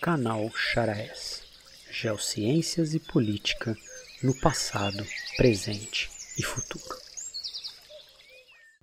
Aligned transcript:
Canal 0.00 0.50
Charaés 0.54 1.42
Geociências 1.90 2.94
e 2.94 3.00
Política 3.00 3.74
no 4.22 4.34
passado, 4.34 5.04
presente 5.36 6.10
e 6.38 6.42
futuro. 6.42 6.84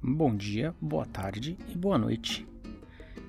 Bom 0.02 0.36
dia, 0.36 0.74
boa 0.82 1.06
tarde 1.06 1.56
e 1.68 1.78
boa 1.78 2.00
noite. 2.00 2.48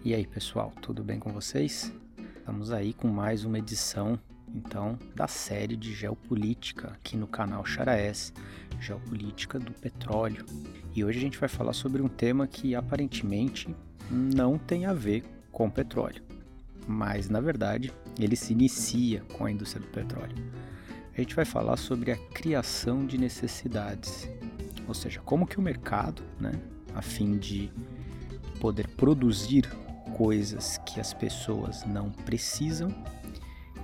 E 0.03 0.15
aí, 0.15 0.27
pessoal, 0.27 0.73
tudo 0.81 1.05
bem 1.05 1.21
com 1.21 1.31
vocês? 1.31 1.93
Estamos 2.39 2.73
aí 2.73 2.95
com 2.95 3.07
mais 3.07 3.45
uma 3.45 3.59
edição, 3.59 4.19
então, 4.49 4.99
da 5.15 5.29
série 5.29 5.77
de 5.77 5.95
geopolítica 5.95 6.89
aqui 6.89 7.17
no 7.17 7.27
canal 7.27 7.65
Charaés, 7.67 8.33
Geopolítica 8.81 9.59
do 9.59 9.73
Petróleo. 9.73 10.47
E 10.95 11.05
hoje 11.05 11.19
a 11.19 11.23
gente 11.23 11.39
vai 11.39 11.51
falar 11.51 11.75
sobre 11.75 12.01
um 12.01 12.09
tema 12.09 12.47
que 12.47 12.75
aparentemente 12.75 13.69
não 14.11 14.59
tem 14.59 14.87
a 14.87 14.95
ver 14.95 15.23
com 15.53 15.71
petróleo, 15.71 16.23
mas 16.87 17.29
na 17.29 17.41
verdade 17.41 17.93
ele 18.19 18.37
se 18.37 18.53
inicia 18.53 19.21
com 19.33 19.45
a 19.45 19.51
indústria 19.51 19.85
do 19.85 19.91
petróleo. 19.91 20.37
A 21.17 21.21
gente 21.21 21.35
vai 21.35 21.45
falar 21.45 21.77
sobre 21.77 22.11
a 22.11 22.17
criação 22.17 23.07
de 23.07 23.17
necessidades, 23.17 24.29
ou 24.87 24.95
seja, 24.95 25.21
como 25.21 25.47
que 25.47 25.59
o 25.59 25.63
mercado, 25.63 26.23
né, 26.41 26.53
a 26.95 27.03
fim 27.03 27.39
de 27.39 27.71
poder 28.61 28.89
produzir 28.89 29.69
coisas 30.17 30.79
que 30.87 31.01
as 31.01 31.13
pessoas 31.13 31.85
não 31.85 32.11
precisam, 32.11 32.95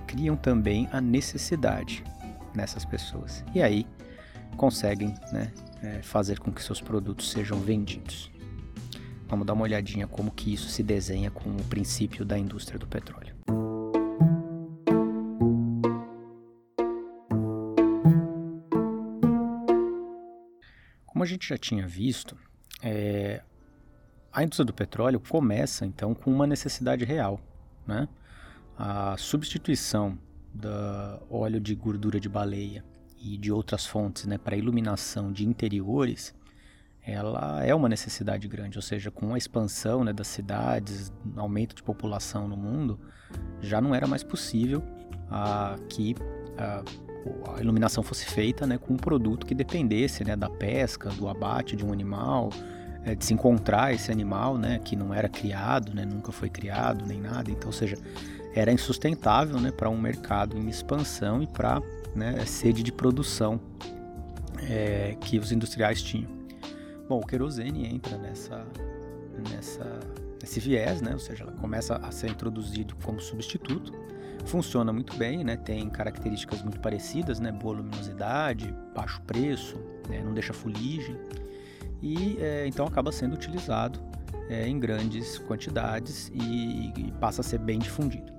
criam 0.07 0.35
também 0.35 0.87
a 0.91 0.99
necessidade 0.99 2.03
nessas 2.53 2.83
pessoas. 2.83 3.43
E 3.53 3.61
aí 3.61 3.85
conseguem 4.57 5.13
né, 5.31 5.51
é, 5.81 6.01
fazer 6.01 6.39
com 6.39 6.51
que 6.51 6.61
seus 6.61 6.81
produtos 6.81 7.31
sejam 7.31 7.59
vendidos. 7.59 8.30
Vamos 9.31 9.47
dar 9.47 9.53
uma 9.53 9.63
olhadinha 9.63 10.05
como 10.07 10.29
que 10.29 10.53
isso 10.53 10.67
se 10.67 10.83
desenha 10.83 11.31
com 11.31 11.49
o 11.49 11.63
princípio 11.63 12.25
da 12.25 12.37
indústria 12.37 12.77
do 12.77 12.85
petróleo. 12.85 13.33
Como 21.05 21.23
a 21.23 21.25
gente 21.25 21.47
já 21.47 21.57
tinha 21.57 21.87
visto, 21.87 22.37
é, 22.83 23.41
a 24.33 24.43
indústria 24.43 24.65
do 24.65 24.73
petróleo 24.73 25.21
começa 25.21 25.85
então 25.85 26.13
com 26.13 26.29
uma 26.29 26.45
necessidade 26.45 27.05
real, 27.05 27.39
né? 27.87 28.09
A 28.77 29.15
substituição 29.15 30.19
do 30.53 30.67
óleo 31.29 31.61
de 31.61 31.73
gordura 31.73 32.19
de 32.19 32.27
baleia 32.27 32.83
e 33.17 33.37
de 33.37 33.49
outras 33.49 33.85
fontes 33.85 34.25
né, 34.25 34.37
para 34.37 34.57
iluminação 34.57 35.31
de 35.31 35.47
interiores 35.47 36.35
ela 37.03 37.63
é 37.65 37.73
uma 37.73 37.89
necessidade 37.89 38.47
grande, 38.47 38.77
ou 38.77 38.81
seja, 38.81 39.09
com 39.09 39.33
a 39.33 39.37
expansão 39.37 40.03
né, 40.03 40.13
das 40.13 40.27
cidades, 40.27 41.11
aumento 41.35 41.75
de 41.75 41.81
população 41.81 42.47
no 42.47 42.55
mundo, 42.55 42.99
já 43.59 43.81
não 43.81 43.95
era 43.95 44.05
mais 44.05 44.23
possível 44.23 44.83
ah, 45.29 45.75
que 45.89 46.15
ah, 46.57 46.83
a 47.55 47.61
iluminação 47.61 48.03
fosse 48.03 48.25
feita 48.25 48.65
né, 48.67 48.77
com 48.77 48.93
um 48.93 48.97
produto 48.97 49.45
que 49.45 49.55
dependesse 49.55 50.23
né, 50.23 50.35
da 50.35 50.49
pesca, 50.49 51.09
do 51.09 51.27
abate 51.27 51.75
de 51.75 51.85
um 51.85 51.91
animal, 51.91 52.49
é, 53.03 53.15
de 53.15 53.25
se 53.25 53.33
encontrar 53.33 53.93
esse 53.93 54.11
animal 54.11 54.57
né, 54.57 54.79
que 54.79 54.95
não 54.95 55.13
era 55.13 55.27
criado, 55.27 55.93
né, 55.93 56.05
nunca 56.05 56.31
foi 56.31 56.49
criado 56.49 57.05
nem 57.05 57.19
nada. 57.19 57.49
Então, 57.49 57.69
ou 57.69 57.73
seja, 57.73 57.97
era 58.53 58.71
insustentável 58.71 59.59
né, 59.59 59.71
para 59.71 59.89
um 59.89 59.99
mercado 59.99 60.57
em 60.57 60.67
expansão 60.67 61.41
e 61.41 61.47
para 61.47 61.81
né, 62.15 62.45
sede 62.45 62.83
de 62.83 62.91
produção 62.91 63.59
é, 64.69 65.15
que 65.21 65.39
os 65.39 65.51
industriais 65.51 66.01
tinham. 66.01 66.40
Bom, 67.11 67.19
o 67.19 67.27
querosene 67.27 67.93
entra 67.93 68.17
nessa, 68.17 68.65
nessa, 69.49 69.99
nesse 70.41 70.61
viés, 70.61 71.01
né? 71.01 71.11
ou 71.11 71.19
seja, 71.19 71.43
ela 71.43 71.51
começa 71.51 71.97
a 71.97 72.09
ser 72.09 72.29
introduzido 72.29 72.95
como 73.03 73.19
substituto. 73.19 73.91
Funciona 74.45 74.93
muito 74.93 75.17
bem, 75.17 75.43
né? 75.43 75.57
tem 75.57 75.89
características 75.89 76.61
muito 76.61 76.79
parecidas, 76.79 77.37
né? 77.37 77.51
boa 77.51 77.75
luminosidade, 77.75 78.73
baixo 78.95 79.21
preço, 79.23 79.75
né? 80.07 80.23
não 80.23 80.33
deixa 80.33 80.53
fuligem, 80.53 81.17
e 82.01 82.37
é, 82.39 82.65
então 82.65 82.87
acaba 82.87 83.11
sendo 83.11 83.33
utilizado 83.33 83.99
é, 84.47 84.65
em 84.65 84.79
grandes 84.79 85.37
quantidades 85.37 86.31
e, 86.33 86.93
e, 86.95 87.11
passa 87.19 87.41
a 87.41 87.43
ser 87.43 87.57
bem 87.57 87.77
difundido. 87.77 88.31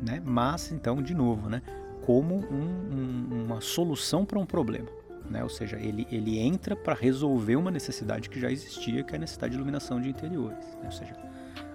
Né? 0.00 0.22
Mas, 0.24 0.72
então, 0.72 1.02
de 1.02 1.14
novo, 1.14 1.50
né? 1.50 1.60
como 2.00 2.36
um, 2.36 2.94
um, 2.96 3.44
uma 3.44 3.60
solução 3.60 4.24
para 4.24 4.38
um 4.38 4.46
problema 4.46 4.95
né? 5.30 5.42
Ou 5.42 5.48
seja, 5.48 5.76
ele, 5.76 6.06
ele 6.10 6.38
entra 6.38 6.76
para 6.76 6.94
resolver 6.94 7.56
uma 7.56 7.70
necessidade 7.70 8.28
que 8.28 8.40
já 8.40 8.50
existia, 8.50 9.02
que 9.02 9.12
é 9.12 9.16
a 9.16 9.20
necessidade 9.20 9.52
de 9.52 9.56
iluminação 9.56 10.00
de 10.00 10.08
interiores, 10.08 10.64
né? 10.76 10.84
ou 10.84 10.92
seja, 10.92 11.16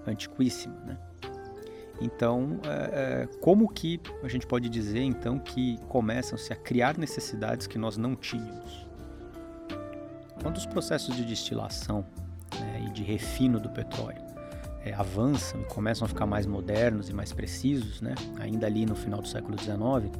antiquíssima, 0.07 0.75
né? 0.85 0.97
Então, 2.01 2.59
é, 2.65 3.23
é, 3.23 3.27
como 3.39 3.69
que 3.69 4.01
a 4.23 4.27
gente 4.27 4.47
pode 4.47 4.67
dizer 4.67 5.01
então 5.01 5.37
que 5.37 5.77
começam-se 5.87 6.51
a 6.51 6.55
criar 6.55 6.97
necessidades 6.97 7.67
que 7.67 7.77
nós 7.77 7.95
não 7.95 8.15
tínhamos? 8.15 8.87
Quando 10.41 10.57
os 10.57 10.65
processos 10.65 11.15
de 11.15 11.23
destilação 11.23 12.03
né, 12.59 12.85
e 12.87 12.89
de 12.89 13.03
refino 13.03 13.59
do 13.59 13.69
petróleo 13.69 14.19
é, 14.83 14.93
avançam 14.93 15.61
e 15.61 15.65
começam 15.65 16.05
a 16.05 16.07
ficar 16.07 16.25
mais 16.25 16.47
modernos 16.47 17.07
e 17.07 17.13
mais 17.13 17.31
precisos, 17.31 18.01
né, 18.01 18.15
ainda 18.39 18.65
ali 18.65 18.83
no 18.83 18.95
final 18.95 19.21
do 19.21 19.27
século 19.27 19.55
XIX, 19.55 20.11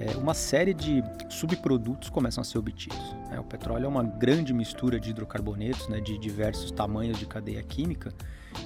é, 0.00 0.16
uma 0.16 0.32
série 0.32 0.72
de 0.72 1.04
subprodutos 1.28 2.08
começam 2.08 2.40
a 2.40 2.44
ser 2.44 2.56
obtidos. 2.56 3.14
Né? 3.28 3.38
O 3.38 3.44
petróleo 3.44 3.84
é 3.84 3.88
uma 3.88 4.02
grande 4.02 4.54
mistura 4.54 4.98
de 4.98 5.10
hidrocarbonetos 5.10 5.88
né, 5.88 6.00
de 6.00 6.16
diversos 6.16 6.70
tamanhos 6.70 7.18
de 7.18 7.26
cadeia 7.26 7.62
química 7.62 8.10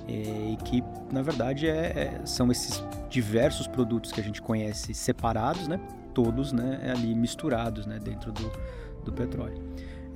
é, 0.06 0.12
e 0.12 0.56
que, 0.64 0.84
na 1.12 1.22
verdade, 1.22 1.66
é, 1.66 2.20
é, 2.20 2.20
são 2.24 2.52
esses 2.52 2.84
diversos 3.10 3.66
produtos 3.66 4.12
que 4.12 4.20
a 4.20 4.24
gente 4.24 4.40
conhece 4.40 4.94
separados, 4.94 5.66
né, 5.66 5.80
todos 6.14 6.52
né, 6.52 6.92
ali 6.94 7.12
misturados 7.16 7.84
né, 7.84 7.98
dentro 7.98 8.30
do, 8.30 8.52
do 9.04 9.12
petróleo. 9.12 9.60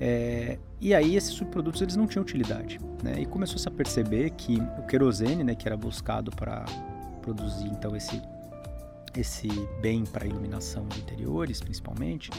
É, 0.00 0.56
e 0.81 0.95
aí 0.95 1.17
esses 1.17 1.33
subprodutos 1.33 1.83
eles 1.83 1.97
não 1.97 2.06
tinham 2.06 2.23
utilidade, 2.23 2.79
né? 3.03 3.17
E 3.19 3.27
começou-se 3.27 3.67
a 3.67 3.71
perceber 3.71 4.31
que 4.31 4.62
o 4.79 4.87
querosene, 4.87 5.43
né, 5.43 5.56
que 5.56 5.67
era 5.67 5.77
buscado 5.77 6.31
para 6.31 6.65
produzir 7.21 7.67
então 7.67 7.97
esse 7.97 8.23
esse 9.19 9.49
bem 9.81 10.05
para 10.05 10.27
iluminação 10.27 10.87
de 10.89 11.01
interiores, 11.01 11.61
principalmente, 11.61 12.31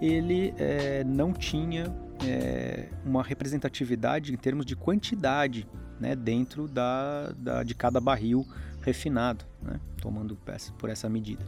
ele 0.00 0.54
é, 0.56 1.04
não 1.04 1.32
tinha 1.32 1.94
é, 2.26 2.88
uma 3.04 3.22
representatividade 3.22 4.32
em 4.32 4.36
termos 4.36 4.64
de 4.64 4.74
quantidade 4.74 5.66
né, 6.00 6.16
dentro 6.16 6.66
da, 6.66 7.32
da, 7.36 7.62
de 7.62 7.74
cada 7.74 8.00
barril 8.00 8.46
refinado, 8.80 9.44
né, 9.62 9.80
tomando 10.00 10.38
por 10.78 10.90
essa 10.90 11.08
medida. 11.08 11.46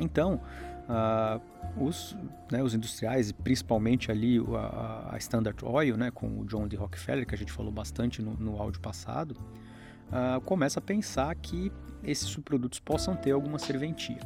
Então, 0.00 0.40
uh, 0.88 1.84
os, 1.84 2.16
né, 2.50 2.62
os 2.62 2.74
industriais, 2.74 3.30
principalmente 3.32 4.10
ali 4.10 4.38
a, 4.54 5.14
a, 5.14 5.18
Standard 5.18 5.58
Oil, 5.64 5.96
né, 5.96 6.10
com 6.10 6.40
o 6.40 6.44
John 6.44 6.66
D. 6.66 6.76
Rockefeller, 6.76 7.26
que 7.26 7.34
a 7.34 7.38
gente 7.38 7.52
falou 7.52 7.72
bastante 7.72 8.22
no, 8.22 8.34
no 8.34 8.60
áudio 8.60 8.80
passado, 8.80 9.36
uh, 10.08 10.40
começa 10.42 10.78
a 10.78 10.82
pensar 10.82 11.34
que 11.34 11.72
esses 12.04 12.28
subprodutos 12.28 12.78
possam 12.78 13.14
ter 13.16 13.32
alguma 13.32 13.58
serventia. 13.58 14.18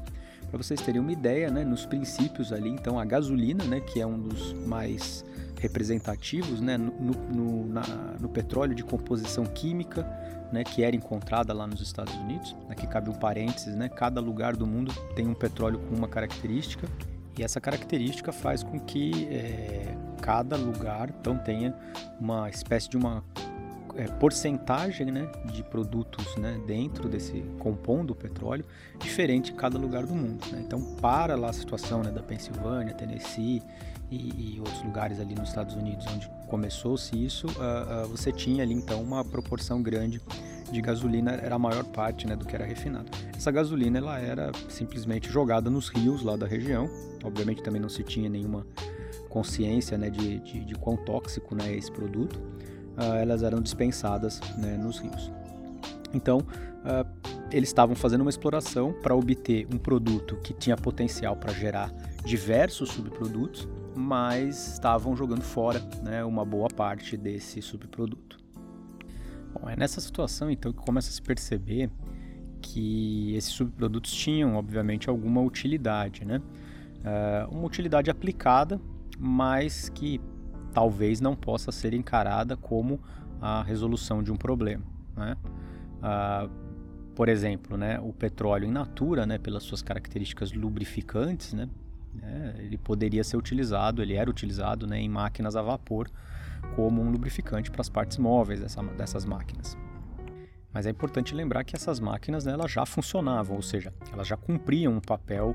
Para 0.51 0.59
vocês 0.59 0.81
terem 0.81 1.01
uma 1.01 1.13
ideia, 1.13 1.51
né, 1.51 1.65
nos 1.65 1.87
princípios 1.87 2.53
ali, 2.53 2.69
então 2.69 2.99
a 2.99 3.05
gasolina, 3.05 3.65
né, 3.65 3.81
que 3.81 4.01
é 4.01 4.07
um 4.07 4.19
dos 4.19 4.53
mais 4.67 5.25
representativos, 5.61 6.61
né, 6.61 6.77
no, 6.77 6.91
no, 6.93 7.67
na, 7.67 7.83
no 8.19 8.29
petróleo 8.29 8.75
de 8.75 8.83
composição 8.83 9.45
química, 9.45 10.05
né, 10.53 10.65
que 10.65 10.83
era 10.83 10.97
encontrada 10.97 11.53
lá 11.53 11.67
nos 11.67 11.81
Estados 11.81 12.15
Unidos. 12.15 12.57
Aqui 12.69 12.87
cabe 12.87 13.11
um 13.11 13.15
parênteses, 13.15 13.77
né, 13.77 13.89
cada 13.89 14.21
lugar 14.21 14.57
do 14.57 14.67
mundo 14.67 14.93
tem 15.15 15.29
um 15.29 15.35
petróleo 15.35 15.79
com 15.89 15.95
uma 15.95 16.09
característica 16.09 16.89
e 17.39 17.43
essa 17.43 17.61
característica 17.61 18.33
faz 18.33 18.63
com 18.63 18.81
que 18.81 19.29
é, 19.31 19.95
cada 20.21 20.57
lugar 20.57 21.11
então 21.21 21.39
tenha 21.39 21.75
uma 22.21 22.51
espécie 22.51 22.89
de 22.89 22.97
uma 22.97 23.25
é, 24.01 24.07
porcentagem 24.09 25.11
né, 25.11 25.31
de 25.53 25.63
produtos 25.63 26.35
né, 26.37 26.59
dentro 26.67 27.07
desse 27.07 27.43
compondo 27.59 28.13
o 28.13 28.15
petróleo 28.15 28.65
diferente 28.99 29.53
em 29.53 29.57
cada 29.57 29.79
lugar 29.79 30.07
do 30.07 30.15
mundo. 30.15 30.43
Né? 30.51 30.63
Então, 30.65 30.81
para 31.03 31.37
lá 31.37 31.51
a 31.51 31.53
situação 31.53 32.03
né, 32.03 32.11
da 32.11 32.23
Pensilvânia, 32.23 32.95
Tennessee 32.95 33.63
e, 34.11 34.55
e, 34.55 34.59
outros 34.59 34.83
lugares 34.83 35.21
ali 35.21 35.35
nos 35.35 35.51
Estados 35.51 35.75
Unidos 35.75 36.07
onde 36.07 36.29
começou-se 36.49 37.15
isso, 37.15 37.47
uh, 37.47 38.05
uh, 38.05 38.09
você 38.09 38.33
tinha 38.33 38.63
ali 38.63 38.75
então 38.75 39.03
uma 39.03 39.25
proporção 39.25 39.83
grande 39.83 40.21
de 40.73 40.81
gasolina, 40.81 41.33
era 41.33 41.57
a 41.57 41.59
maior 41.59 41.85
parte 41.85 42.27
né, 42.27 42.35
do 42.35 42.47
que 42.47 42.55
era 42.55 42.65
refinado. 42.65 43.07
Essa 43.37 43.51
gasolina 43.51 43.99
ela 43.99 44.19
era 44.19 44.51
simplesmente 44.69 45.31
jogada 45.31 45.69
nos 45.69 45.89
rios 45.89 46.23
lá 46.23 46.37
da 46.37 46.47
região, 46.47 46.89
obviamente 47.23 47.63
também 47.63 47.81
não 47.81 47.89
se 47.89 48.03
tinha 48.03 48.29
nenhuma 48.29 48.67
consciência 49.29 49.99
né, 49.99 50.11
de, 50.11 50.39
de, 50.41 50.65
de 50.65 50.75
quão 50.75 50.97
tóxico 50.97 51.55
né, 51.55 51.73
é 51.73 51.77
esse 51.77 51.91
produto, 51.91 52.41
uh, 52.97 53.15
elas 53.15 53.43
eram 53.43 53.61
dispensadas 53.61 54.41
né, 54.57 54.77
nos 54.77 54.99
rios. 54.99 55.31
Então, 56.13 56.39
uh, 56.39 57.09
eles 57.51 57.69
estavam 57.69 57.95
fazendo 57.95 58.23
uma 58.23 58.31
exploração 58.31 58.93
para 58.93 59.15
obter 59.15 59.67
um 59.73 59.79
produto 59.79 60.37
que 60.37 60.53
tinha 60.53 60.77
potencial 60.77 61.37
para 61.37 61.53
gerar 61.53 61.93
diversos 62.25 62.91
subprodutos, 62.91 63.69
mas 63.97 64.75
estavam 64.75 65.17
jogando 65.17 65.43
fora 65.43 65.81
né, 66.03 66.25
uma 66.25 66.45
boa 66.45 66.69
parte 66.69 67.17
desse 67.17 67.61
subproduto. 67.61 68.39
Bom, 69.53 69.69
é 69.69 69.77
nessa 69.77 70.01
situação 70.01 70.51
então 70.51 70.73
que 70.73 70.79
começa 70.79 71.09
a 71.09 71.13
se 71.13 71.23
perceber 71.23 71.91
que 72.61 73.35
esses 73.35 73.53
subprodutos 73.53 74.13
tinham, 74.13 74.55
obviamente, 74.55 75.09
alguma 75.09 75.41
utilidade, 75.41 76.25
né? 76.25 76.41
Uh, 77.01 77.55
uma 77.55 77.67
utilidade 77.67 78.11
aplicada, 78.11 78.81
mas 79.19 79.89
que 79.89 80.21
talvez 80.73 81.21
não 81.21 81.35
possa 81.37 81.73
ser 81.73 81.95
encarada 81.95 82.57
como 82.57 83.01
a 83.41 83.63
resolução 83.63 84.23
de 84.23 84.33
um 84.33 84.37
problema, 84.37 84.85
né? 85.17 85.37
Uh, 86.01 86.71
por 87.15 87.29
exemplo, 87.29 87.77
né, 87.77 88.01
o 88.01 88.15
petróleo 88.15 88.67
in 88.67 88.71
natura, 88.71 89.27
né, 89.27 89.37
pelas 89.37 89.63
suas 89.63 89.83
características 89.83 90.53
lubrificantes, 90.53 91.53
né, 91.53 91.69
né, 92.15 92.55
ele 92.59 92.79
poderia 92.79 93.23
ser 93.23 93.37
utilizado, 93.37 94.01
ele 94.01 94.15
era 94.15 94.31
utilizado 94.31 94.87
né, 94.87 94.99
em 94.99 95.09
máquinas 95.09 95.55
a 95.55 95.61
vapor 95.61 96.09
como 96.75 97.03
um 97.03 97.11
lubrificante 97.11 97.71
para 97.71 97.83
as 97.83 97.91
partes 97.91 98.17
móveis 98.17 98.61
dessa, 98.61 98.83
dessas 98.83 99.25
máquinas. 99.27 99.77
Mas 100.73 100.87
é 100.87 100.91
importante 100.91 101.35
lembrar 101.35 101.65
que 101.65 101.75
essas 101.75 101.99
máquinas 102.01 102.47
né, 102.47 102.53
elas 102.53 102.71
já 102.71 102.87
funcionavam, 102.87 103.57
ou 103.57 103.63
seja, 103.63 103.93
elas 104.13 104.27
já 104.27 104.37
cumpriam 104.37 104.95
um 104.95 105.01
papel 105.01 105.55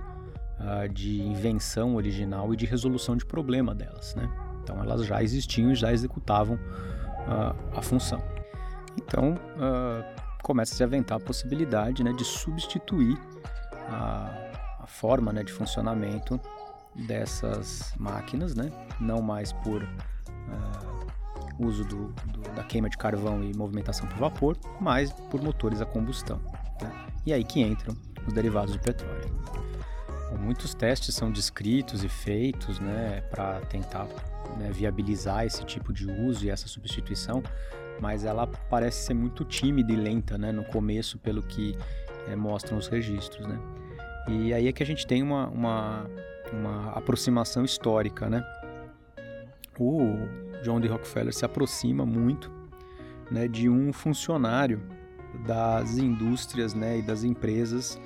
uh, 0.59 0.87
de 0.89 1.21
invenção 1.21 1.95
original 1.95 2.53
e 2.53 2.57
de 2.57 2.65
resolução 2.65 3.15
de 3.15 3.25
problema 3.25 3.73
delas. 3.73 4.13
Né? 4.13 4.29
Então 4.65 4.81
elas 4.81 5.05
já 5.05 5.21
existiam 5.21 5.71
e 5.71 5.75
já 5.75 5.93
executavam 5.93 6.55
uh, 6.55 7.77
a 7.77 7.81
função. 7.83 8.21
Então 8.97 9.33
uh, 9.33 10.03
começa 10.41 10.83
a 10.83 10.87
aventar 10.87 11.17
a 11.17 11.19
possibilidade 11.19 12.03
né, 12.03 12.11
de 12.11 12.25
substituir 12.25 13.15
a, 13.89 14.31
a 14.79 14.87
forma 14.87 15.31
né, 15.31 15.43
de 15.43 15.53
funcionamento 15.53 16.41
dessas 16.95 17.93
máquinas, 17.99 18.55
né? 18.55 18.71
não 18.99 19.21
mais 19.21 19.53
por 19.53 19.87
uso 21.59 21.83
do, 21.85 22.07
do, 22.07 22.41
da 22.55 22.63
queima 22.63 22.89
de 22.89 22.97
carvão 22.97 23.43
e 23.43 23.55
movimentação 23.55 24.07
por 24.07 24.17
vapor, 24.17 24.57
mas 24.79 25.11
por 25.11 25.41
motores 25.41 25.81
a 25.81 25.85
combustão. 25.85 26.39
Né? 26.81 26.91
E 27.25 27.33
aí 27.33 27.43
que 27.43 27.61
entram 27.61 27.95
os 28.25 28.33
derivados 28.33 28.73
do 28.73 28.79
petróleo. 28.81 29.33
Muitos 30.39 30.73
testes 30.73 31.15
são 31.15 31.31
descritos 31.31 32.03
e 32.03 32.09
feitos 32.09 32.79
né, 32.79 33.21
para 33.29 33.61
tentar 33.61 34.07
né, 34.57 34.69
viabilizar 34.71 35.45
esse 35.45 35.63
tipo 35.65 35.93
de 35.93 36.09
uso 36.09 36.45
e 36.45 36.49
essa 36.49 36.67
substituição, 36.67 37.43
mas 37.99 38.23
ela 38.25 38.47
parece 38.47 39.05
ser 39.05 39.13
muito 39.13 39.43
tímida 39.43 39.91
e 39.91 39.95
lenta 39.95 40.37
né, 40.37 40.51
no 40.51 40.63
começo, 40.65 41.17
pelo 41.17 41.41
que 41.41 41.77
é, 42.27 42.35
mostram 42.35 42.77
os 42.77 42.87
registros. 42.87 43.47
Né? 43.47 43.59
E 44.27 44.53
aí 44.53 44.67
é 44.67 44.71
que 44.71 44.83
a 44.83 44.85
gente 44.85 45.05
tem 45.05 45.21
uma, 45.21 45.47
uma, 45.47 46.09
uma 46.51 46.91
aproximação 46.91 47.63
histórica. 47.63 48.29
Né? 48.29 48.43
O 49.79 50.17
John 50.63 50.79
D. 50.79 50.87
Rockefeller 50.87 51.33
se 51.33 51.45
aproxima 51.45 52.05
muito 52.05 52.51
né, 53.31 53.47
de 53.47 53.69
um 53.69 53.91
funcionário 53.93 54.81
das 55.45 55.97
indústrias 55.97 56.73
né, 56.73 56.99
e 56.99 57.01
das 57.01 57.23
empresas 57.23 57.99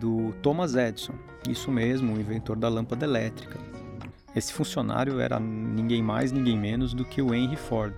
do 0.00 0.32
Thomas 0.42 0.74
Edison, 0.74 1.14
isso 1.48 1.70
mesmo, 1.70 2.14
o 2.14 2.20
inventor 2.20 2.56
da 2.56 2.68
lâmpada 2.68 3.04
elétrica. 3.04 3.58
Esse 4.34 4.52
funcionário 4.52 5.20
era 5.20 5.38
ninguém 5.38 6.02
mais, 6.02 6.32
ninguém 6.32 6.58
menos 6.58 6.94
do 6.94 7.04
que 7.04 7.20
o 7.20 7.34
Henry 7.34 7.56
Ford, 7.56 7.94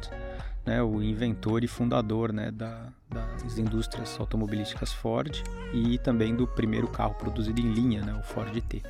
né, 0.66 0.82
o 0.82 1.02
inventor 1.02 1.62
e 1.62 1.68
fundador 1.68 2.32
né, 2.32 2.50
da, 2.50 2.88
das 3.08 3.58
indústrias 3.58 4.18
automobilísticas 4.18 4.92
Ford 4.92 5.42
e 5.72 5.98
também 5.98 6.34
do 6.34 6.46
primeiro 6.46 6.88
carro 6.88 7.14
produzido 7.14 7.60
em 7.60 7.72
linha, 7.72 8.02
né, 8.02 8.14
o 8.18 8.22
Ford 8.22 8.60
T 8.62 8.82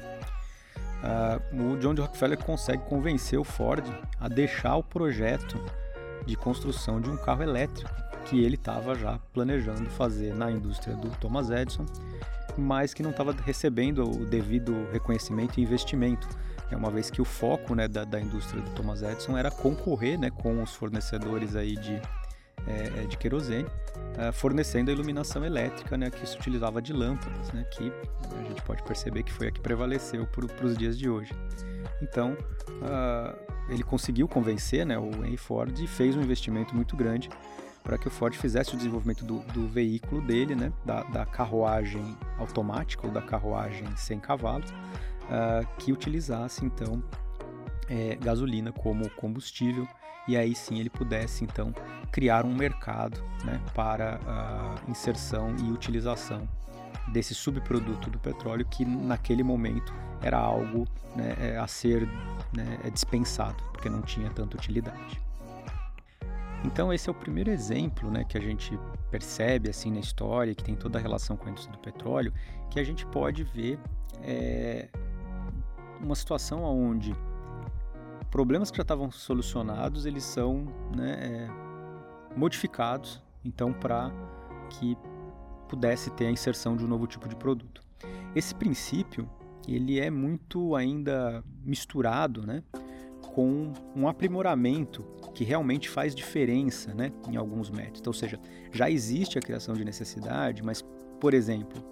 uh, 1.04 1.72
o 1.72 1.76
John 1.76 1.94
D. 1.94 2.00
Rockefeller 2.00 2.38
consegue 2.38 2.82
convencer 2.84 3.38
o 3.38 3.44
Ford 3.44 3.84
a 4.18 4.28
deixar 4.28 4.76
o 4.76 4.82
projeto 4.82 5.60
de 6.26 6.34
construção 6.36 7.00
de 7.00 7.10
um 7.10 7.16
carro 7.16 7.42
elétrico 7.42 7.90
que 8.24 8.42
ele 8.42 8.54
estava 8.54 8.94
já 8.94 9.18
planejando 9.32 9.84
fazer 9.90 10.34
na 10.34 10.50
indústria 10.50 10.96
do 10.96 11.10
Thomas 11.18 11.50
Edison, 11.50 11.84
mas 12.56 12.94
que 12.94 13.02
não 13.02 13.10
estava 13.10 13.32
recebendo 13.44 14.02
o 14.02 14.24
devido 14.24 14.88
reconhecimento 14.90 15.60
e 15.60 15.62
investimento, 15.62 16.26
uma 16.76 16.90
vez 16.90 17.10
que 17.10 17.20
o 17.20 17.24
foco 17.24 17.74
né, 17.74 17.88
da, 17.88 18.04
da 18.04 18.20
indústria 18.20 18.62
do 18.62 18.70
Thomas 18.70 19.02
Edison 19.02 19.36
era 19.36 19.50
concorrer 19.50 20.18
né, 20.18 20.30
com 20.30 20.62
os 20.62 20.74
fornecedores 20.74 21.56
aí 21.56 21.76
de 21.76 22.00
é, 22.66 23.02
é, 23.02 23.06
de 23.06 23.18
querosene, 23.18 23.68
é, 24.16 24.32
fornecendo 24.32 24.90
a 24.90 24.94
iluminação 24.94 25.44
elétrica 25.44 25.98
né, 25.98 26.10
que 26.10 26.26
se 26.26 26.34
utilizava 26.34 26.80
de 26.80 26.94
lâmpadas, 26.94 27.52
né, 27.52 27.62
que 27.64 27.92
a 28.40 28.48
gente 28.48 28.62
pode 28.62 28.82
perceber 28.84 29.22
que 29.22 29.30
foi 29.30 29.48
a 29.48 29.50
que 29.50 29.60
prevaleceu 29.60 30.26
para 30.26 30.66
os 30.66 30.76
dias 30.76 30.98
de 30.98 31.08
hoje. 31.08 31.30
Então, 32.00 32.32
uh, 32.32 33.36
ele 33.68 33.82
conseguiu 33.82 34.26
convencer 34.26 34.86
né, 34.86 34.98
o 34.98 35.10
Henry 35.24 35.36
Ford 35.36 35.78
e 35.78 35.86
fez 35.86 36.16
um 36.16 36.22
investimento 36.22 36.74
muito 36.74 36.96
grande 36.96 37.28
para 37.82 37.98
que 37.98 38.08
o 38.08 38.10
Ford 38.10 38.34
fizesse 38.34 38.74
o 38.74 38.78
desenvolvimento 38.78 39.26
do, 39.26 39.40
do 39.52 39.68
veículo 39.68 40.22
dele, 40.22 40.54
né, 40.54 40.72
da, 40.86 41.02
da, 41.02 41.26
carruagem 41.26 42.16
automática 42.38 43.06
ou 43.06 43.12
da 43.12 43.20
carruagem 43.20 43.86
sem 43.94 44.18
cavalos, 44.18 44.72
uh, 45.24 45.66
que 45.78 45.92
utilizasse 45.92 46.64
então 46.64 47.02
é, 47.88 48.16
gasolina 48.16 48.72
como 48.72 49.08
combustível 49.10 49.86
e 50.26 50.36
aí 50.36 50.54
sim 50.54 50.78
ele 50.78 50.90
pudesse 50.90 51.44
então 51.44 51.72
criar 52.10 52.44
um 52.44 52.54
mercado 52.54 53.22
né, 53.44 53.60
para 53.74 54.18
a 54.26 54.90
inserção 54.90 55.54
e 55.58 55.70
utilização 55.70 56.48
desse 57.12 57.34
subproduto 57.34 58.08
do 58.08 58.18
petróleo 58.18 58.64
que 58.64 58.84
naquele 58.84 59.42
momento 59.42 59.92
era 60.22 60.38
algo 60.38 60.86
né, 61.14 61.36
é, 61.38 61.58
a 61.58 61.66
ser 61.66 62.08
né, 62.56 62.78
é 62.82 62.90
dispensado 62.90 63.62
porque 63.72 63.88
não 63.88 64.00
tinha 64.00 64.30
tanta 64.30 64.56
utilidade. 64.56 65.20
Então 66.64 66.90
esse 66.90 67.10
é 67.10 67.12
o 67.12 67.14
primeiro 67.14 67.50
exemplo 67.50 68.10
né, 68.10 68.24
que 68.24 68.38
a 68.38 68.40
gente 68.40 68.78
percebe 69.10 69.68
assim 69.68 69.90
na 69.90 70.00
história 70.00 70.54
que 70.54 70.64
tem 70.64 70.74
toda 70.74 70.98
a 70.98 71.02
relação 71.02 71.36
com 71.36 71.46
a 71.46 71.50
indústria 71.50 71.76
do 71.76 71.82
petróleo 71.82 72.32
que 72.70 72.80
a 72.80 72.84
gente 72.84 73.04
pode 73.06 73.44
ver 73.44 73.78
é, 74.22 74.88
uma 76.00 76.14
situação 76.14 76.62
onde 76.62 77.14
problemas 78.30 78.70
que 78.70 78.76
já 78.76 78.82
estavam 78.82 79.10
solucionados 79.10 80.06
eles 80.06 80.24
são 80.24 80.66
né, 80.94 81.18
é, 81.20 82.36
modificados 82.36 83.22
então 83.44 83.72
para 83.72 84.10
que 84.70 84.96
pudesse 85.68 86.10
ter 86.10 86.26
a 86.26 86.30
inserção 86.30 86.76
de 86.76 86.84
um 86.84 86.88
novo 86.88 87.06
tipo 87.06 87.28
de 87.28 87.36
produto. 87.36 87.82
Esse 88.34 88.54
princípio 88.54 89.28
ele 89.66 89.98
é 89.98 90.10
muito 90.10 90.74
ainda 90.76 91.42
misturado 91.64 92.46
né, 92.46 92.62
com 93.34 93.72
um 93.96 94.06
aprimoramento 94.06 95.04
que 95.34 95.42
realmente 95.42 95.88
faz 95.88 96.14
diferença 96.14 96.94
né, 96.94 97.12
em 97.28 97.36
alguns 97.36 97.70
métodos. 97.70 98.06
Ou 98.06 98.12
seja, 98.12 98.38
já 98.70 98.90
existe 98.90 99.38
a 99.38 99.42
criação 99.42 99.74
de 99.74 99.84
necessidade, 99.84 100.62
mas, 100.62 100.82
por 101.18 101.34
exemplo, 101.34 101.82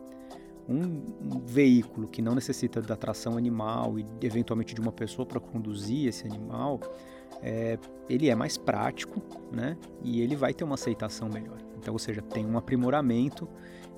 um, 0.69 1.03
veículo 1.45 2.09
que 2.09 2.23
não 2.23 2.35
necessita 2.35 2.81
da 2.81 2.97
tração 2.97 3.37
animal 3.37 3.99
e 3.99 4.07
eventualmente 4.21 4.75
de 4.75 4.81
uma 4.81 4.93
pessoa 4.93 5.27
para 5.27 5.41
conduzir 5.41 6.09
esse 6.09 6.27
animal, 6.27 6.81
é, 7.43 7.79
ele 8.09 8.29
é 8.29 8.35
mais 8.35 8.57
prático, 8.57 9.23
né? 9.51 9.77
E 10.03 10.21
ele 10.21 10.37
vai 10.37 10.55
ter 10.55 10.65
uma 10.65 10.75
aceitação 10.75 11.29
melhor. 11.29 11.59
Então, 11.79 11.93
ou 11.93 11.99
seja, 11.99 12.23
tem 12.23 12.47
um 12.47 12.57
aprimoramento 12.57 13.49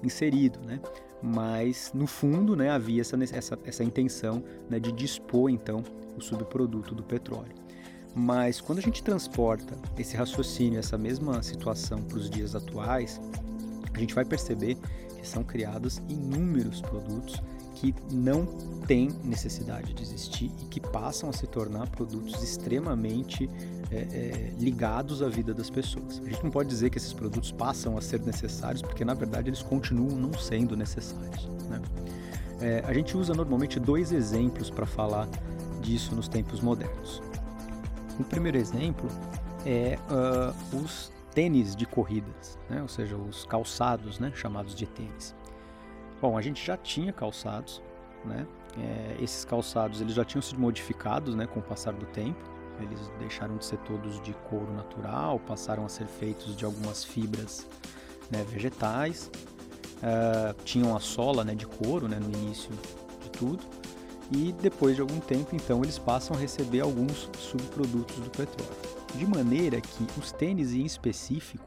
inserido, 0.03 0.59
né? 0.67 0.81
Mas 1.23 1.91
no 1.95 2.07
fundo, 2.07 2.55
né, 2.55 2.71
havia 2.71 3.01
essa, 3.01 3.17
essa, 3.23 3.59
essa 3.65 3.85
intenção 3.85 4.43
né, 4.69 4.79
de 4.79 4.93
dispor 4.93 5.49
então 5.49 5.83
o 6.17 6.21
subproduto 6.21 6.95
do 6.95 7.03
petróleo. 7.03 7.55
Mas 8.15 8.61
quando 8.61 8.79
a 8.79 8.83
gente 8.83 9.03
transporta 9.03 9.77
esse 9.99 10.17
raciocínio, 10.17 10.79
essa 10.79 10.97
mesma 10.97 11.43
situação 11.43 12.03
para 12.03 12.19
os 12.19 12.31
dias 12.31 12.55
atuais, 12.55 13.21
a 13.95 13.99
gente 13.99 14.15
vai 14.15 14.25
perceber 14.25 14.77
são 15.23 15.43
criados 15.43 16.03
inúmeros 16.09 16.81
produtos 16.81 17.43
que 17.75 17.95
não 18.11 18.47
têm 18.87 19.11
necessidade 19.25 19.93
de 19.93 20.03
existir 20.03 20.51
e 20.63 20.67
que 20.67 20.81
passam 20.81 21.29
a 21.29 21.33
se 21.33 21.47
tornar 21.47 21.89
produtos 21.89 22.43
extremamente 22.43 23.51
é, 23.91 23.97
é, 23.97 24.53
ligados 24.59 25.23
à 25.23 25.29
vida 25.29 25.53
das 25.53 25.71
pessoas. 25.71 26.21
A 26.25 26.29
gente 26.29 26.43
não 26.45 26.51
pode 26.51 26.69
dizer 26.69 26.91
que 26.91 26.99
esses 26.99 27.13
produtos 27.13 27.51
passam 27.51 27.99
a 27.99 28.01
ser 28.01 28.21
necessários, 28.21 28.81
porque 28.81 29.05
na 29.05 29.15
verdade 29.15 29.51
eles 29.51 29.63
continuam 29.63 30.17
não 30.17 30.33
sendo 30.39 30.77
necessários. 30.77 31.47
Né? 31.69 31.83
É, 32.61 32.85
a 32.87 32.93
gente 32.95 33.17
usa 33.17 33.35
normalmente 33.35 33.81
dois 33.81 34.13
exemplos 34.13 34.71
para 34.71 34.87
falar 34.87 35.29
disso 35.83 36.15
nos 36.15 36.29
tempos 36.29 36.61
modernos. 36.61 37.23
O 38.19 38.25
primeiro 38.25 38.57
exemplo 38.57 39.09
é 39.67 39.99
uh, 40.09 40.77
os 40.77 41.11
tênis 41.35 41.75
de 41.75 41.85
corridas, 41.85 42.59
né? 42.71 42.81
ou 42.81 42.89
seja, 42.89 43.17
os 43.17 43.45
calçados 43.45 44.19
né? 44.19 44.33
chamados 44.35 44.75
de 44.75 44.87
tênis. 44.87 45.35
Bom, 46.21 46.39
a 46.39 46.41
gente 46.41 46.65
já 46.65 46.77
tinha 46.77 47.13
calçados, 47.13 47.83
né? 48.25 48.47
É, 48.79 49.17
esses 49.23 49.45
calçados 49.45 50.01
eles 50.01 50.15
já 50.15 50.25
tinham 50.25 50.43
sido 50.43 50.59
modificados 50.59 51.35
né, 51.35 51.47
com 51.47 51.61
o 51.61 51.63
passar 51.63 51.93
do 51.93 52.07
tempo. 52.07 52.43
Eles 52.81 53.13
deixaram 53.19 53.57
de 53.57 53.65
ser 53.65 53.79
todos 53.79 54.21
de 54.21 54.33
couro 54.49 54.73
natural, 54.73 55.39
passaram 55.39 55.85
a 55.85 55.89
ser 55.89 56.07
feitos 56.07 56.57
de 56.57 56.65
algumas 56.65 57.05
fibras 57.05 57.69
né, 58.31 58.45
vegetais. 58.49 59.31
Uh, 59.99 60.63
tinham 60.65 60.97
a 60.97 61.01
sola 61.01 61.45
né, 61.45 61.55
de 61.55 61.67
couro 61.67 62.09
né, 62.09 62.19
no 62.19 62.31
início 62.37 62.71
de 63.23 63.31
tudo. 63.31 63.63
E 64.33 64.53
depois 64.53 64.97
de 64.97 65.03
algum 65.03 65.21
tempo, 65.21 65.55
então, 65.55 65.83
eles 65.83 65.99
passam 65.99 66.37
a 66.37 66.41
receber 66.41 66.81
alguns 66.81 67.31
subprodutos 67.39 68.17
do 68.17 68.31
petróleo 68.31 68.95
de 69.15 69.27
maneira 69.27 69.81
que 69.95 70.21
os 70.21 70.33
tênis 70.33 70.73
em 70.73 70.85
específico 70.85 71.65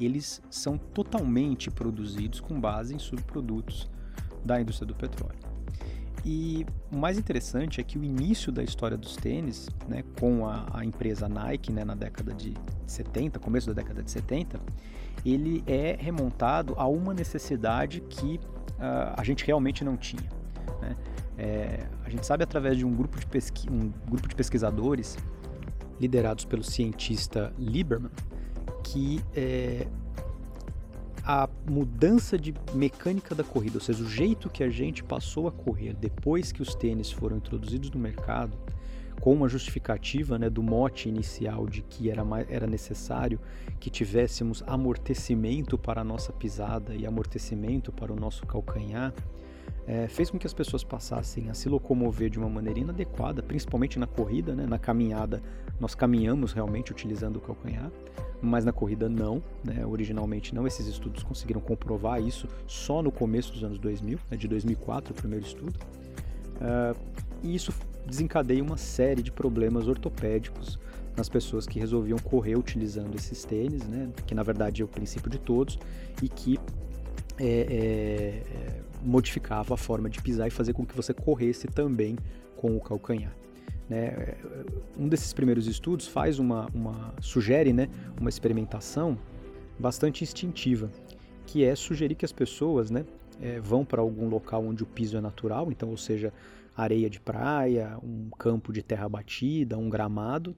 eles 0.00 0.40
são 0.50 0.78
totalmente 0.78 1.70
produzidos 1.70 2.40
com 2.40 2.60
base 2.60 2.94
em 2.94 2.98
subprodutos 2.98 3.90
da 4.44 4.60
indústria 4.60 4.86
do 4.86 4.94
petróleo. 4.94 5.38
E 6.24 6.66
o 6.92 6.96
mais 6.96 7.18
interessante 7.18 7.80
é 7.80 7.84
que 7.84 7.98
o 7.98 8.04
início 8.04 8.52
da 8.52 8.62
história 8.62 8.96
dos 8.96 9.16
tênis, 9.16 9.68
né, 9.88 10.02
com 10.18 10.46
a, 10.46 10.66
a 10.72 10.84
empresa 10.84 11.28
Nike 11.28 11.72
né, 11.72 11.84
na 11.84 11.94
década 11.94 12.34
de 12.34 12.54
70, 12.86 13.38
começo 13.38 13.66
da 13.68 13.72
década 13.72 14.02
de 14.02 14.10
70, 14.10 14.60
ele 15.24 15.62
é 15.66 15.96
remontado 15.98 16.74
a 16.76 16.86
uma 16.86 17.14
necessidade 17.14 18.00
que 18.00 18.40
uh, 18.78 19.14
a 19.16 19.24
gente 19.24 19.44
realmente 19.44 19.84
não 19.84 19.96
tinha. 19.96 20.28
Né? 20.80 20.96
É, 21.36 21.86
a 22.04 22.10
gente 22.10 22.26
sabe 22.26 22.42
através 22.42 22.76
de 22.76 22.84
um 22.84 22.92
grupo 22.92 23.18
de, 23.18 23.26
pesqui 23.26 23.70
um 23.70 23.92
grupo 24.08 24.28
de 24.28 24.34
pesquisadores 24.34 25.16
liderados 26.00 26.44
pelo 26.44 26.62
cientista 26.62 27.52
Lieberman 27.58 28.10
que 28.82 29.20
é, 29.34 29.86
a 31.24 31.48
mudança 31.68 32.38
de 32.38 32.54
mecânica 32.72 33.34
da 33.34 33.44
corrida, 33.44 33.76
ou 33.76 33.80
seja, 33.82 34.02
o 34.02 34.08
jeito 34.08 34.48
que 34.48 34.64
a 34.64 34.70
gente 34.70 35.04
passou 35.04 35.46
a 35.46 35.52
correr 35.52 35.94
depois 35.94 36.52
que 36.52 36.62
os 36.62 36.74
tênis 36.74 37.10
foram 37.10 37.36
introduzidos 37.36 37.90
no 37.90 38.00
mercado, 38.00 38.56
com 39.20 39.34
uma 39.34 39.48
justificativa 39.48 40.38
né, 40.38 40.48
do 40.48 40.62
mote 40.62 41.08
inicial 41.08 41.66
de 41.66 41.82
que 41.82 42.08
era, 42.08 42.22
era 42.48 42.66
necessário 42.66 43.38
que 43.78 43.90
tivéssemos 43.90 44.62
amortecimento 44.66 45.76
para 45.76 46.00
a 46.00 46.04
nossa 46.04 46.32
pisada 46.32 46.94
e 46.94 47.04
amortecimento 47.04 47.92
para 47.92 48.12
o 48.12 48.16
nosso 48.16 48.46
calcanhar, 48.46 49.12
é, 49.88 50.06
fez 50.06 50.30
com 50.30 50.38
que 50.38 50.46
as 50.46 50.52
pessoas 50.52 50.84
passassem 50.84 51.48
a 51.48 51.54
se 51.54 51.66
locomover 51.66 52.28
de 52.28 52.38
uma 52.38 52.48
maneira 52.48 52.78
inadequada, 52.78 53.42
principalmente 53.42 53.98
na 53.98 54.06
corrida, 54.06 54.54
né? 54.54 54.66
na 54.66 54.78
caminhada. 54.78 55.42
Nós 55.80 55.94
caminhamos 55.94 56.52
realmente 56.52 56.92
utilizando 56.92 57.36
o 57.36 57.40
calcanhar, 57.40 57.90
mas 58.42 58.66
na 58.66 58.72
corrida 58.72 59.08
não, 59.08 59.42
né? 59.64 59.86
originalmente 59.86 60.54
não. 60.54 60.66
Esses 60.66 60.86
estudos 60.86 61.22
conseguiram 61.22 61.60
comprovar 61.62 62.20
isso 62.20 62.46
só 62.66 63.02
no 63.02 63.10
começo 63.10 63.50
dos 63.50 63.64
anos 63.64 63.78
2000, 63.78 64.18
né? 64.30 64.36
de 64.36 64.46
2004 64.46 65.14
o 65.14 65.16
primeiro 65.16 65.46
estudo. 65.46 65.74
Uh, 66.56 66.94
e 67.42 67.54
isso 67.54 67.72
desencadeia 68.04 68.62
uma 68.62 68.76
série 68.76 69.22
de 69.22 69.32
problemas 69.32 69.88
ortopédicos 69.88 70.78
nas 71.16 71.30
pessoas 71.30 71.66
que 71.66 71.78
resolviam 71.78 72.18
correr 72.18 72.56
utilizando 72.56 73.16
esses 73.16 73.42
tênis, 73.42 73.88
né? 73.88 74.10
que 74.26 74.34
na 74.34 74.42
verdade 74.42 74.82
é 74.82 74.84
o 74.84 74.88
princípio 74.88 75.30
de 75.30 75.38
todos, 75.38 75.78
e 76.22 76.28
que 76.28 76.58
é, 77.38 78.42
é, 78.44 78.82
modificava 79.02 79.74
a 79.74 79.76
forma 79.76 80.10
de 80.10 80.20
pisar 80.20 80.48
e 80.48 80.50
fazer 80.50 80.72
com 80.72 80.84
que 80.84 80.94
você 80.94 81.14
corresse 81.14 81.66
também 81.68 82.16
com 82.56 82.76
o 82.76 82.80
calcanhar. 82.80 83.34
Né? 83.88 84.34
Um 84.98 85.08
desses 85.08 85.32
primeiros 85.32 85.66
estudos 85.66 86.06
faz 86.06 86.38
uma, 86.38 86.66
uma 86.74 87.14
sugere 87.20 87.72
né, 87.72 87.88
uma 88.20 88.28
experimentação 88.28 89.16
bastante 89.78 90.24
instintiva, 90.24 90.90
que 91.46 91.64
é 91.64 91.74
sugerir 91.74 92.14
que 92.14 92.24
as 92.24 92.32
pessoas 92.32 92.90
né, 92.90 93.04
é, 93.40 93.60
vão 93.60 93.84
para 93.84 94.02
algum 94.02 94.28
local 94.28 94.64
onde 94.64 94.82
o 94.82 94.86
piso 94.86 95.16
é 95.16 95.20
natural, 95.20 95.70
então, 95.70 95.88
ou 95.88 95.96
seja, 95.96 96.32
areia 96.76 97.08
de 97.08 97.20
praia, 97.20 97.96
um 98.02 98.28
campo 98.36 98.72
de 98.72 98.82
terra 98.82 99.08
batida, 99.08 99.78
um 99.78 99.88
gramado, 99.88 100.54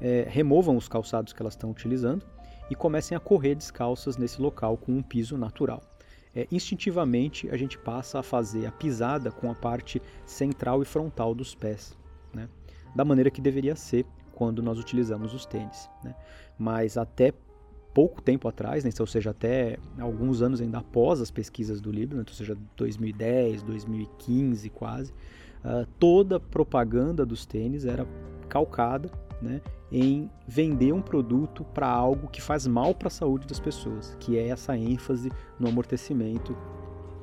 é, 0.00 0.26
removam 0.28 0.76
os 0.76 0.88
calçados 0.88 1.32
que 1.32 1.40
elas 1.40 1.54
estão 1.54 1.70
utilizando 1.70 2.26
e 2.68 2.74
comecem 2.74 3.16
a 3.16 3.20
correr 3.20 3.54
descalças 3.54 4.16
nesse 4.16 4.42
local 4.42 4.76
com 4.76 4.92
um 4.92 5.02
piso 5.02 5.38
natural 5.38 5.80
é, 6.36 6.46
instintivamente 6.52 7.48
a 7.48 7.56
gente 7.56 7.78
passa 7.78 8.18
a 8.18 8.22
fazer 8.22 8.66
a 8.66 8.70
pisada 8.70 9.32
com 9.32 9.50
a 9.50 9.54
parte 9.54 10.02
central 10.26 10.82
e 10.82 10.84
frontal 10.84 11.34
dos 11.34 11.54
pés, 11.54 11.96
né? 12.32 12.46
da 12.94 13.06
maneira 13.06 13.30
que 13.30 13.40
deveria 13.40 13.74
ser 13.74 14.04
quando 14.34 14.62
nós 14.62 14.78
utilizamos 14.78 15.32
os 15.32 15.46
tênis. 15.46 15.88
Né? 16.04 16.14
Mas 16.58 16.98
até 16.98 17.32
pouco 17.94 18.20
tempo 18.20 18.46
atrás, 18.46 18.84
né, 18.84 18.90
ou 19.00 19.06
seja, 19.06 19.30
até 19.30 19.78
alguns 19.98 20.42
anos 20.42 20.60
ainda 20.60 20.78
após 20.78 21.22
as 21.22 21.30
pesquisas 21.30 21.80
do 21.80 21.90
Libro, 21.90 22.18
ou 22.18 22.34
seja, 22.34 22.54
2010, 22.76 23.62
2015 23.62 24.68
quase, 24.68 25.12
uh, 25.64 25.86
toda 25.98 26.38
propaganda 26.38 27.24
dos 27.24 27.46
tênis 27.46 27.86
era 27.86 28.06
calcada 28.50 29.10
né, 29.40 29.60
em 29.90 30.30
vender 30.46 30.92
um 30.92 31.00
produto 31.00 31.64
para 31.64 31.88
algo 31.88 32.28
que 32.28 32.40
faz 32.40 32.66
mal 32.66 32.94
para 32.94 33.08
a 33.08 33.10
saúde 33.10 33.46
das 33.46 33.60
pessoas, 33.60 34.16
que 34.18 34.38
é 34.38 34.48
essa 34.48 34.76
ênfase 34.76 35.30
no 35.58 35.68
amortecimento 35.68 36.56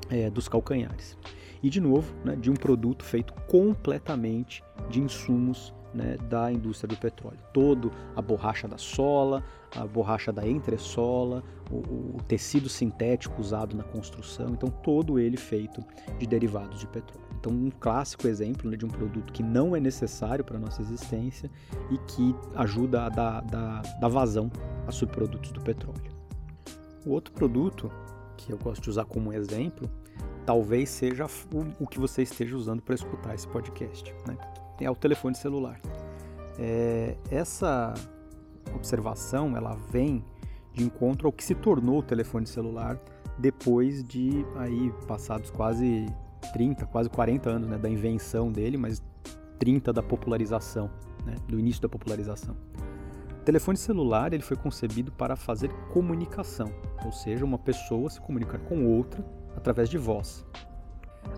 é, 0.10 0.30
dos 0.30 0.48
calcanhares. 0.48 1.18
E 1.62 1.70
de 1.70 1.80
novo, 1.80 2.14
né, 2.24 2.36
de 2.36 2.52
um 2.52 2.56
produto 2.56 3.04
feito 3.04 3.34
completamente 3.48 4.64
de 4.90 5.02
insumos 5.02 5.74
né, 5.94 6.18
da 6.30 6.52
indústria 6.52 6.88
do 6.88 6.98
petróleo. 6.98 7.40
Todo 7.54 7.92
a 8.16 8.22
borracha 8.22 8.68
da 8.68 8.78
sola, 8.78 9.44
a 9.76 9.86
borracha 9.86 10.32
da 10.32 10.48
entressola, 10.48 11.44
o, 11.72 11.78
o, 12.18 12.18
tecido 12.28 12.68
sintético 12.68 13.40
usado 13.40 13.76
na 13.76 13.84
construção, 13.84 14.50
então 14.50 14.70
todo 14.70 15.20
ele 15.20 15.38
feito 15.38 15.84
de 16.18 16.26
derivados 16.26 16.80
de 16.80 16.88
petróleo. 16.88 17.23
Então 17.44 17.52
um 17.52 17.70
clássico 17.70 18.26
exemplo 18.26 18.72
né, 18.72 18.78
de 18.78 18.86
um 18.86 18.88
produto 18.88 19.34
que 19.34 19.44
não 19.44 19.76
é 19.76 19.80
necessário 19.82 20.46
para 20.46 20.56
a 20.56 20.60
nossa 20.60 20.82
existência 20.82 21.52
e 21.92 21.98
que 21.98 22.34
ajuda 22.56 23.04
a 23.04 23.10
dar, 23.10 23.42
dar, 23.42 23.82
dar 24.00 24.08
vazão 24.08 24.50
a 24.88 24.92
subprodutos 24.94 25.52
do 25.52 25.60
petróleo. 25.60 26.14
O 27.06 27.10
outro 27.10 27.34
produto 27.34 27.92
que 28.38 28.54
eu 28.54 28.58
gosto 28.58 28.84
de 28.84 28.90
usar 28.90 29.04
como 29.04 29.34
exemplo 29.34 29.90
talvez 30.46 30.90
seja 30.90 31.26
o, 31.26 31.84
o 31.84 31.88
que 31.88 32.00
você 32.00 32.22
esteja 32.22 32.56
usando 32.56 32.82
para 32.82 32.96
escutar 32.96 33.36
esse 33.36 33.48
podcast. 33.48 34.14
Né? 34.26 34.38
é 34.80 34.90
o 34.90 34.96
telefone 34.96 35.36
celular. 35.36 35.82
É, 36.58 37.18
essa 37.30 37.94
observação 38.74 39.58
ela 39.58 39.76
vem 39.92 40.24
de 40.74 40.82
encontro 40.82 41.28
ao 41.28 41.34
que 41.34 41.44
se 41.44 41.56
tornou 41.56 42.00
o 42.00 42.04
telefone 42.04 42.48
celular 42.48 42.98
depois 43.38 44.02
de 44.02 44.46
aí 44.56 44.94
passados 45.08 45.50
quase 45.52 46.06
30, 46.52 46.86
quase 46.88 47.10
40 47.10 47.50
anos 47.50 47.70
né, 47.70 47.78
da 47.78 47.90
invenção 47.90 48.52
dele, 48.52 48.78
mas 48.78 49.04
30 49.60 49.94
da 49.94 50.04
popularização, 50.04 50.90
né, 51.26 51.36
do 51.48 51.60
início 51.60 51.82
da 51.82 51.90
popularização. 51.90 52.56
O 53.32 53.44
telefone 53.44 53.78
celular 53.78 54.34
ele 54.34 54.44
foi 54.44 54.56
concebido 54.56 55.12
para 55.12 55.36
fazer 55.36 55.70
comunicação, 55.92 56.72
ou 57.06 57.12
seja, 57.12 57.44
uma 57.44 57.58
pessoa 57.58 58.10
se 58.10 58.22
comunicar 58.22 58.60
com 58.60 58.86
outra 58.86 59.24
através 59.56 59.90
de 59.90 59.98
voz. 59.98 60.46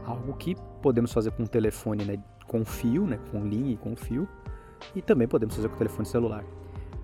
Algo 0.05 0.33
que 0.33 0.55
podemos 0.81 1.11
fazer 1.11 1.31
com 1.31 1.43
um 1.43 1.47
telefone 1.47 2.05
né, 2.05 2.17
com 2.47 2.63
fio, 2.63 3.07
né, 3.07 3.19
com 3.31 3.45
linha 3.45 3.73
e 3.73 3.77
com 3.77 3.95
fio, 3.95 4.27
e 4.95 5.01
também 5.01 5.27
podemos 5.27 5.55
fazer 5.55 5.67
com 5.67 5.75
o 5.75 5.77
telefone 5.77 6.05
celular. 6.05 6.43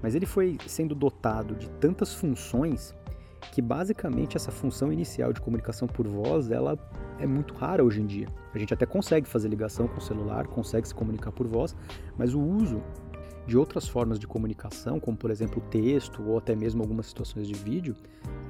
Mas 0.01 0.15
ele 0.15 0.25
foi 0.25 0.57
sendo 0.67 0.95
dotado 0.95 1.55
de 1.55 1.69
tantas 1.71 2.13
funções 2.13 2.95
que 3.51 3.61
basicamente 3.61 4.37
essa 4.37 4.51
função 4.51 4.91
inicial 4.91 5.33
de 5.33 5.41
comunicação 5.41 5.87
por 5.87 6.07
voz, 6.07 6.51
ela 6.51 6.77
é 7.19 7.25
muito 7.25 7.53
rara 7.53 7.83
hoje 7.83 8.01
em 8.01 8.05
dia. 8.05 8.27
A 8.53 8.57
gente 8.57 8.73
até 8.73 8.85
consegue 8.85 9.27
fazer 9.27 9.47
ligação 9.47 9.87
com 9.87 9.97
o 9.97 10.01
celular, 10.01 10.47
consegue 10.47 10.87
se 10.87 10.93
comunicar 10.93 11.31
por 11.31 11.47
voz, 11.47 11.75
mas 12.17 12.33
o 12.33 12.39
uso 12.39 12.81
de 13.47 13.57
outras 13.57 13.87
formas 13.87 14.19
de 14.19 14.27
comunicação, 14.27 14.99
como 14.99 15.17
por 15.17 15.31
exemplo 15.31 15.61
texto 15.69 16.23
ou 16.23 16.37
até 16.37 16.55
mesmo 16.55 16.81
algumas 16.81 17.07
situações 17.07 17.47
de 17.47 17.53
vídeo, 17.53 17.95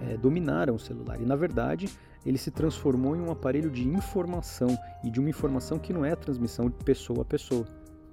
é, 0.02 0.18
dominaram 0.18 0.76
o 0.76 0.80
celular. 0.80 1.20
E 1.22 1.26
na 1.26 1.36
verdade, 1.36 1.90
ele 2.26 2.38
se 2.38 2.52
transformou 2.52 3.16
em 3.16 3.22
um 3.22 3.32
aparelho 3.32 3.72
de 3.72 3.88
informação 3.88 4.78
e 5.04 5.10
de 5.10 5.20
uma 5.20 5.30
informação 5.30 5.80
que 5.80 5.94
não 5.94 6.06
é 6.06 6.16
transmissão 6.16 6.70
de 6.70 6.76
pessoa 6.84 7.22
a 7.22 7.26
pessoa. 7.26 7.66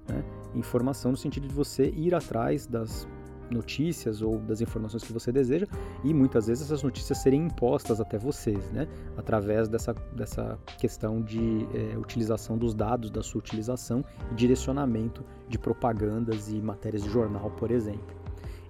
Né? 0.09 0.25
Informação 0.55 1.11
no 1.11 1.17
sentido 1.17 1.47
de 1.47 1.55
você 1.55 1.91
ir 1.91 2.15
atrás 2.15 2.67
das 2.67 3.07
notícias 3.51 4.23
ou 4.23 4.39
das 4.39 4.61
informações 4.61 5.03
que 5.03 5.13
você 5.13 5.33
deseja 5.33 5.67
e 6.05 6.13
muitas 6.13 6.47
vezes 6.47 6.65
essas 6.65 6.83
notícias 6.83 7.19
serem 7.19 7.47
impostas 7.47 8.01
até 8.01 8.19
vocês, 8.19 8.71
né? 8.71 8.87
através 9.17 9.69
dessa, 9.69 9.95
dessa 10.15 10.59
questão 10.79 11.23
de 11.23 11.67
é, 11.75 11.97
utilização 11.99 12.57
dos 12.57 12.75
dados, 12.75 13.11
da 13.11 13.23
sua 13.23 13.39
utilização 13.39 14.05
e 14.31 14.35
direcionamento 14.35 15.25
de 15.49 15.59
propagandas 15.59 16.49
e 16.49 16.61
matérias 16.61 17.03
de 17.03 17.11
jornal, 17.11 17.51
por 17.53 17.71
exemplo. 17.71 18.17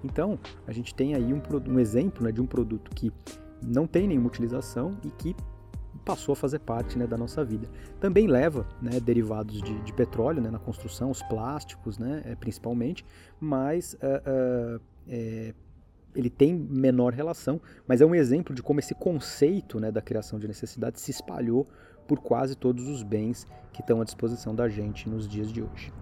Então, 0.05 0.39
a 0.67 0.73
gente 0.73 0.95
tem 0.95 1.15
aí 1.15 1.33
um, 1.33 1.43
um 1.69 1.79
exemplo 1.79 2.25
né, 2.25 2.31
de 2.31 2.41
um 2.41 2.47
produto 2.47 2.91
que 2.95 3.13
não 3.63 3.87
tem 3.87 4.07
nenhuma 4.07 4.29
utilização 4.29 4.97
e 5.05 5.11
que 5.11 5.35
passou 6.09 6.33
a 6.33 6.37
fazer 6.37 6.61
parte 6.61 6.97
né, 6.97 7.07
da 7.07 7.19
nossa 7.19 7.45
vida. 7.45 7.69
Também 8.01 8.27
leva 8.27 8.67
né, 8.81 8.99
derivados 8.99 9.61
de, 9.61 9.79
de 9.83 9.93
petróleo 9.93 10.41
né, 10.41 10.51
na 10.51 10.59
construção, 10.59 11.11
os 11.11 11.23
plásticos 11.25 11.99
né, 11.99 12.23
é, 12.25 12.35
principalmente, 12.35 13.05
mas 13.39 13.93
uh, 13.93 14.77
uh, 14.77 14.81
é, 15.07 15.53
ele 16.15 16.31
tem 16.31 16.55
menor 16.55 17.13
relação, 17.13 17.61
mas 17.87 18.01
é 18.01 18.07
um 18.07 18.15
exemplo 18.15 18.55
de 18.55 18.63
como 18.63 18.81
esse 18.81 18.95
conceito 18.95 19.79
né, 19.79 19.93
da 19.93 20.01
criação 20.01 20.39
de 20.39 20.49
necessidade 20.49 20.99
se 20.99 21.11
espalhou 21.11 21.67
por 22.07 22.21
quase 22.21 22.57
todos 22.57 22.89
os 22.89 23.03
bens 23.03 23.47
que 23.71 23.83
estão 23.83 24.01
à 24.01 24.05
disposição 24.05 24.55
da 24.55 24.67
gente 24.67 25.11
nos 25.11 25.29
dias 25.29 25.53
de 25.53 25.63
hoje. 25.63 25.93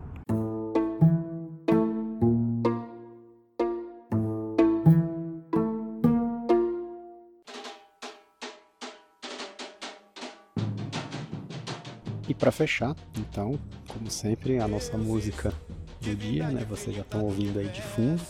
Para 12.35 12.51
fechar, 12.51 12.95
então, 13.17 13.59
como 13.89 14.11
sempre, 14.11 14.59
a 14.59 14.69
nossa 14.69 14.97
música 14.97 15.53
do 16.01 16.15
dia, 16.15 16.49
né? 16.49 16.65
Vocês 16.69 16.95
já 16.95 17.03
estão 17.03 17.23
ouvindo 17.25 17.59
aí 17.59 17.69
de 17.69 17.83
fundo. 17.83 18.23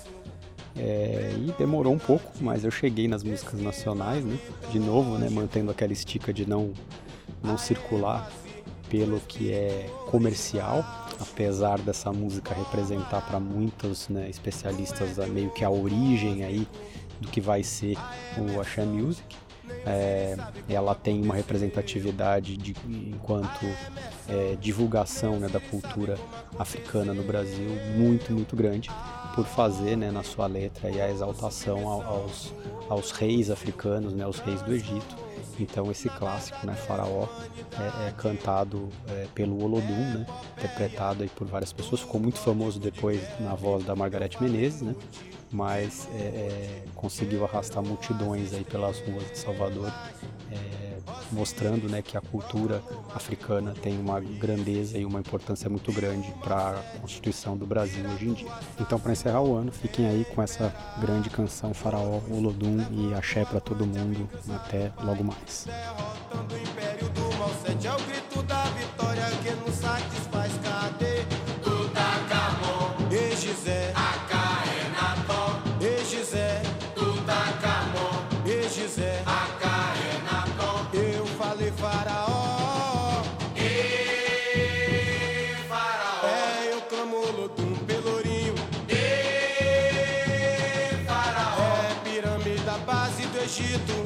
É, 0.78 1.34
e 1.38 1.52
demorou 1.58 1.94
um 1.94 1.98
pouco, 1.98 2.30
mas 2.40 2.62
eu 2.62 2.70
cheguei 2.70 3.08
nas 3.08 3.22
músicas 3.22 3.60
nacionais, 3.60 4.24
né? 4.24 4.38
De 4.70 4.78
novo, 4.78 5.18
né? 5.18 5.28
Mantendo 5.30 5.70
aquela 5.70 5.92
estica 5.92 6.32
de 6.32 6.46
não, 6.46 6.72
não 7.42 7.56
circular 7.56 8.30
pelo 8.90 9.20
que 9.20 9.52
é 9.52 9.90
comercial, 10.10 10.84
apesar 11.20 11.78
dessa 11.78 12.12
música 12.12 12.54
representar 12.54 13.22
para 13.22 13.40
muitos 13.40 14.08
né, 14.08 14.28
especialistas 14.28 15.16
meio 15.28 15.50
que 15.50 15.64
a 15.64 15.70
origem 15.70 16.44
aí 16.44 16.68
do 17.20 17.28
que 17.28 17.40
vai 17.40 17.62
ser 17.62 17.96
o 18.38 18.60
Axé 18.60 18.84
Music. 18.84 19.36
É, 19.84 20.36
ela 20.68 20.94
tem 20.94 21.20
uma 21.22 21.34
representatividade 21.34 22.56
de, 22.56 22.74
enquanto 22.86 23.66
é, 24.28 24.56
divulgação 24.60 25.38
né, 25.40 25.48
da 25.48 25.60
cultura 25.60 26.16
africana 26.58 27.12
no 27.12 27.22
Brasil 27.24 27.68
muito, 27.96 28.32
muito 28.32 28.54
grande 28.54 28.88
por 29.34 29.44
fazer 29.44 29.96
né, 29.96 30.10
na 30.10 30.22
sua 30.22 30.46
letra 30.46 30.88
a 30.88 31.10
exaltação 31.10 31.88
aos, 31.88 32.54
aos 32.88 33.10
reis 33.10 33.50
africanos, 33.50 34.12
né, 34.12 34.24
aos 34.24 34.38
reis 34.38 34.62
do 34.62 34.72
Egito. 34.72 35.16
Então 35.58 35.90
esse 35.90 36.08
clássico, 36.08 36.66
né, 36.66 36.74
Faraó, 36.74 37.26
é, 37.78 38.08
é 38.08 38.12
cantado 38.16 38.88
é, 39.08 39.26
pelo 39.34 39.62
Olodum, 39.62 40.18
né, 40.18 40.26
interpretado 40.56 41.22
aí 41.22 41.28
por 41.28 41.46
várias 41.46 41.72
pessoas, 41.72 42.00
ficou 42.00 42.20
muito 42.20 42.38
famoso 42.38 42.78
depois 42.78 43.20
na 43.40 43.54
voz 43.54 43.84
da 43.84 43.94
Margareth 43.94 44.40
Menezes, 44.40 44.82
né, 44.82 44.94
mas 45.50 46.08
é, 46.14 46.18
é, 46.18 46.84
conseguiu 46.94 47.44
arrastar 47.44 47.82
multidões 47.82 48.52
aí 48.52 48.64
pelas 48.64 48.98
ruas 49.00 49.30
de 49.30 49.38
Salvador, 49.38 49.92
é, 50.50 50.96
mostrando 51.32 51.88
né, 51.88 52.02
que 52.02 52.16
a 52.16 52.20
cultura 52.20 52.82
africana 53.14 53.74
tem 53.80 53.98
uma 53.98 54.20
grandeza 54.20 54.98
e 54.98 55.04
uma 55.04 55.20
importância 55.20 55.68
muito 55.68 55.92
grande 55.92 56.32
para 56.42 56.70
a 56.70 56.98
constituição 57.00 57.56
do 57.56 57.66
Brasil 57.66 58.04
hoje 58.10 58.28
em 58.28 58.32
dia. 58.32 58.52
Então, 58.80 58.98
para 58.98 59.12
encerrar 59.12 59.42
o 59.42 59.56
ano, 59.56 59.72
fiquem 59.72 60.06
aí 60.06 60.24
com 60.24 60.42
essa 60.42 60.72
grande 61.00 61.30
canção 61.30 61.72
Faraó, 61.74 62.20
Olodum 62.30 62.78
e 62.90 63.14
Axé 63.14 63.44
para 63.44 63.60
todo 63.60 63.86
mundo. 63.86 64.28
Até 64.48 64.92
logo 65.02 65.24
mais. 65.24 65.66
Egito. 93.58 94.05